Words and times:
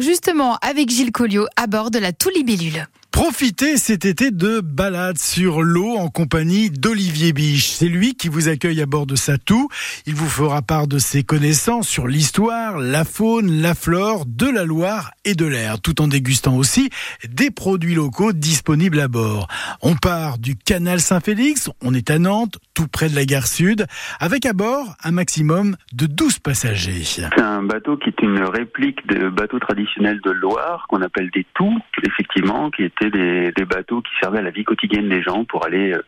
Justement 0.00 0.58
avec 0.62 0.90
Gilles 0.90 1.12
Colliot 1.12 1.46
à 1.56 1.66
bord 1.66 1.90
de 1.90 1.98
la 1.98 2.12
Toulibellule. 2.12 2.86
Profitez 3.12 3.78
cet 3.78 4.04
été 4.04 4.30
de 4.30 4.60
balades 4.60 5.16
sur 5.16 5.62
l'eau 5.62 5.96
en 5.96 6.08
compagnie 6.08 6.68
d'Olivier 6.70 7.32
Biche. 7.32 7.70
C'est 7.70 7.88
lui 7.88 8.14
qui 8.14 8.28
vous 8.28 8.48
accueille 8.48 8.82
à 8.82 8.86
bord 8.86 9.06
de 9.06 9.16
sa 9.16 9.38
toux. 9.38 9.68
Il 10.04 10.14
vous 10.14 10.28
fera 10.28 10.60
part 10.60 10.86
de 10.86 10.98
ses 10.98 11.22
connaissances 11.22 11.88
sur 11.88 12.08
l'histoire, 12.08 12.78
la 12.78 13.04
faune, 13.04 13.62
la 13.62 13.74
flore 13.74 14.24
de 14.26 14.46
la 14.46 14.64
Loire 14.64 15.12
et 15.24 15.34
de 15.34 15.46
l'air, 15.46 15.80
tout 15.80 16.02
en 16.02 16.08
dégustant 16.08 16.56
aussi 16.56 16.90
des 17.26 17.50
produits 17.50 17.94
locaux 17.94 18.34
disponibles 18.34 19.00
à 19.00 19.08
bord. 19.08 19.48
On 19.80 19.94
part 19.94 20.36
du 20.36 20.54
canal 20.54 21.00
Saint-Félix, 21.00 21.70
on 21.80 21.94
est 21.94 22.10
à 22.10 22.18
Nantes, 22.18 22.58
tout 22.76 22.86
près 22.86 23.08
de 23.08 23.16
la 23.16 23.24
gare 23.24 23.46
sud, 23.46 23.86
avec 24.20 24.44
à 24.44 24.52
bord 24.52 24.94
un 25.02 25.10
maximum 25.10 25.76
de 25.94 26.06
12 26.06 26.38
passagers. 26.40 27.04
C'est 27.04 27.40
un 27.40 27.62
bateau 27.62 27.96
qui 27.96 28.10
est 28.10 28.22
une 28.22 28.42
réplique 28.42 29.06
de 29.08 29.30
bateaux 29.30 29.58
traditionnels 29.58 30.20
de 30.20 30.30
Loire, 30.30 30.84
qu'on 30.88 31.00
appelle 31.00 31.30
des 31.30 31.46
toux, 31.54 31.78
effectivement, 32.04 32.70
qui 32.70 32.84
était 32.84 33.10
des, 33.10 33.64
bateaux 33.64 34.02
qui 34.02 34.12
servaient 34.20 34.40
à 34.40 34.42
la 34.42 34.50
vie 34.50 34.64
quotidienne 34.64 35.08
des 35.08 35.22
gens 35.22 35.44
pour 35.44 35.64
aller 35.64 35.92
euh, 35.92 36.02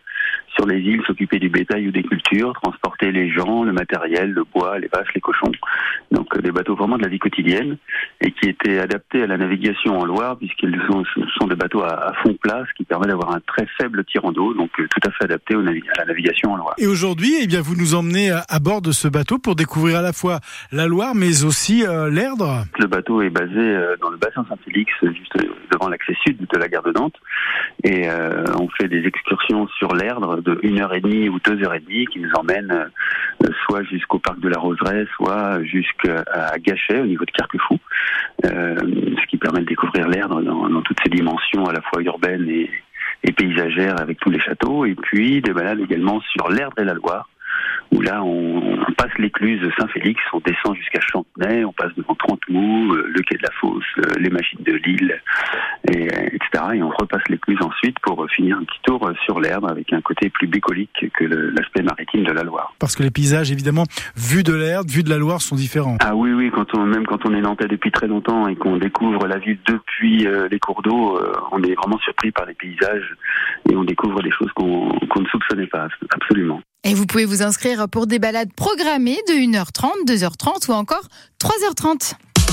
sur 0.55 0.67
les 0.67 0.79
îles 0.79 1.03
s'occuper 1.07 1.39
du 1.39 1.49
bétail 1.49 1.89
ou 1.89 1.91
des 1.91 2.03
cultures, 2.03 2.53
transporter 2.53 3.13
les 3.13 3.31
gens, 3.31 3.65
le 3.65 3.73
matériel, 3.73 4.33
le 4.33 4.45
bois, 4.45 4.79
les 4.79 4.89
vaches, 4.89 5.13
les 5.15 5.21
cochons. 5.21 5.51
Donc 6.11 6.35
euh, 6.37 6.41
des 6.41 6.53
bateaux 6.53 6.75
vraiment 6.75 6.97
de 6.97 7.03
la 7.03 7.09
vie 7.09 7.19
quotidienne 7.19 7.77
et 8.21 8.33
qui 8.33 8.49
étaient 8.49 8.79
adaptés 8.79 9.23
à 9.23 9.27
la 9.27 9.37
navigation 9.37 9.99
en 9.99 10.05
Loire 10.05 10.37
puisqu'ils 10.39 10.81
sont, 10.91 11.05
sont 11.39 11.47
des 11.47 11.57
bateaux 11.57 11.83
à, 11.83 12.13
fond 12.23 12.35
plat, 12.41 12.65
ce 12.69 12.75
qui 12.75 12.85
permet 12.85 13.07
d'avoir 13.07 13.33
un 13.33 13.41
très 13.41 13.67
faible 13.81 14.05
tirant 14.05 14.33
d'eau, 14.33 14.55
donc 14.55 14.71
euh, 14.81 14.87
tout 14.89 15.09
à 15.09 15.11
fait 15.13 15.25
adapté 15.25 15.55
à 15.55 15.59
la 15.59 16.05
navigation 16.07 16.53
en 16.53 16.57
Loire. 16.57 16.75
Et 16.79 16.87
aujourd'hui, 16.87 17.35
eh 17.43 17.47
bien, 17.47 17.61
vous 17.61 17.77
nous 17.77 17.95
emmenez 17.95 18.31
à 18.31 18.59
bord 18.59 18.83
de 18.83 18.93
ce 18.93 19.09
bateau 19.09 19.39
pour 19.39 19.55
découvrir 19.55 19.99
à 19.99 20.03
la 20.03 20.13
fois 20.13 20.41
la 20.73 20.87
Loire 20.87 21.15
mais 21.15 21.45
aussi 21.45 21.85
l'Erdre. 22.11 22.65
Le 22.79 22.87
bateau 22.87 23.23
est 23.23 23.31
basé 23.31 23.77
dans 24.01 24.11
le 24.11 24.17
bassin 24.17 24.45
Saint-Félix, 24.49 24.93
juste 25.03 25.37
devant 25.73 25.89
l'accès 25.89 26.15
sud 26.25 26.39
de 26.39 26.59
la 26.59 26.69
gare 26.69 26.83
de 26.83 26.93
Nantes. 26.93 27.17
Et 27.85 28.09
euh, 28.09 28.45
on 28.59 28.69
fait 28.69 28.89
des 28.89 29.05
excursions 29.07 29.69
sur 29.79 29.95
l'Erdre 29.95 30.41
de 30.41 30.61
1 30.65 30.81
heure 30.81 30.95
et 30.95 31.01
demie 31.01 31.29
ou 31.29 31.39
deux 31.41 31.63
heures 31.65 31.75
et 31.75 31.81
demie 31.81 32.07
qui 32.07 32.19
nous 32.21 32.31
emmènent 32.35 32.71
euh, 32.71 32.89
soit 33.65 33.83
jusqu'au 33.85 34.19
parc 34.19 34.41
de 34.41 34.49
la 34.49 34.59
Roseraie, 34.59 35.07
soit 35.17 35.63
jusqu'à 35.65 36.25
Gachet 36.59 37.01
au 37.01 37.07
niveau 37.07 37.25
de 37.25 37.31
Carquefou, 37.31 37.79
euh, 38.45 38.77
ce 38.79 39.27
qui 39.27 39.37
permet 39.37 39.61
de 39.61 39.67
découvrir 39.67 40.07
dans, 40.09 40.41
dans, 40.41 40.83
toutes 40.83 40.99
ses 41.03 41.11
dimensions 41.11 41.65
à 41.65 41.73
la 41.73 41.81
fois 41.83 42.03
urbaines 42.03 42.49
et, 42.49 42.71
et 43.25 43.33
paysagères 43.33 44.01
avec 44.01 44.19
tous 44.21 44.31
les 44.31 44.41
châteaux, 44.41 44.85
et 44.85 44.95
puis 44.95 45.41
des 45.43 45.53
balades 45.53 45.81
également 45.81 46.21
sur 46.21 46.49
l'Erdre 46.49 46.79
et 46.79 46.85
la 46.85 46.95
Loire 46.95 47.29
où 47.93 48.01
là 48.01 48.23
on, 48.23 48.77
passe 48.97 49.17
l'écluse 49.19 49.61
de 49.61 49.71
Saint-Félix, 49.79 50.21
on 50.33 50.41
descend 50.41 50.75
jusqu'à 50.77 51.01
Chantenay, 51.01 51.65
on 51.65 51.73
passe 51.73 51.95
devant 51.97 52.17
Trentemoux, 52.17 52.95
euh, 52.95 53.07
le 53.15 53.23
quai 53.23 53.37
de 53.37 53.43
la 53.43 53.51
Fosse, 53.61 53.85
euh, 53.99 54.03
les 54.19 54.29
machines 54.29 54.63
de 54.65 54.73
Lille, 54.73 55.21
et, 55.93 56.07
etc. 56.07 56.65
Et 56.75 56.83
on 56.83 56.89
repasse 56.89 57.23
l'écluse 57.29 57.59
ensuite 57.61 57.97
pour 58.01 58.27
finir 58.31 58.59
un 58.59 58.65
petit 58.65 58.81
tour 58.83 59.09
sur 59.25 59.41
l'herbe 59.41 59.71
avec 59.71 59.93
un 59.93 60.01
côté 60.01 60.31
plus 60.31 60.49
bucolique 60.49 61.11
que 61.15 61.25
l'aspect 61.25 61.83
maritime 61.83 62.25
de 62.25 62.33
la 62.33 62.43
Loire. 62.43 62.75
Parce 62.81 62.97
que 62.97 63.05
les 63.05 63.13
paysages, 63.13 63.53
évidemment, 63.53 63.85
vus 64.17 64.43
de 64.43 64.55
l'herbe, 64.55 64.89
vus 64.89 65.05
de 65.05 65.11
la 65.11 65.19
Loire, 65.19 65.41
sont 65.41 65.55
différents. 65.55 65.97
Ah 66.01 66.17
oui, 66.17 66.33
oui, 66.33 66.51
quand 66.53 66.75
on, 66.75 66.85
même 66.85 67.07
quand 67.07 67.25
on 67.25 67.35
est 67.35 67.41
nantais 67.41 67.69
depuis 67.69 67.93
très 67.93 68.09
longtemps 68.09 68.49
et 68.49 68.57
qu'on 68.57 68.79
découvre 68.79 69.29
la 69.29 69.39
ville 69.39 69.59
depuis 69.67 70.27
euh, 70.27 70.49
les 70.51 70.59
cours 70.59 70.83
d'eau, 70.83 71.21
on 71.53 71.63
est 71.63 71.75
vraiment 71.75 71.99
surpris 71.99 72.33
par 72.33 72.47
les 72.47 72.55
paysages 72.55 73.15
et 73.71 73.77
on 73.77 73.85
découvre 73.85 74.23
des 74.23 74.31
choses 74.31 74.51
qu'on 74.55 75.21
ne 75.21 75.27
soupçonnait 75.27 75.67
pas, 75.67 75.89
absolument. 76.11 76.61
Et 76.85 76.95
vous 76.95 77.07
pouvez 77.07 77.25
vous 77.25 77.43
inscrire 77.43 77.89
pour 77.89 78.07
des 78.07 78.19
balades 78.19 78.53
programmées 78.55 79.19
de 79.29 79.35
1h30, 79.35 80.07
2h30 80.07 80.71
ou 80.71 80.73
encore 80.73 81.09
3h30. 81.41 82.15